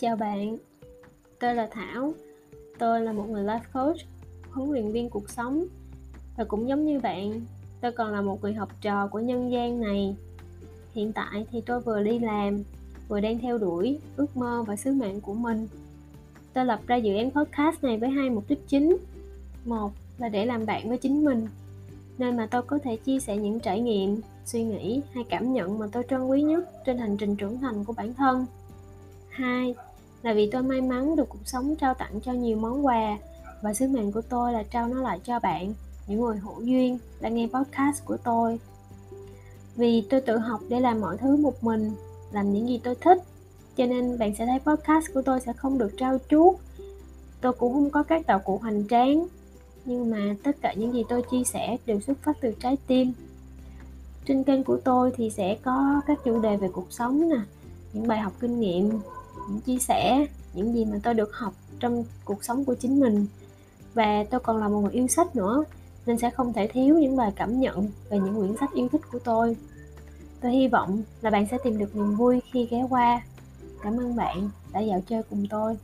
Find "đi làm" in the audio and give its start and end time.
12.02-12.62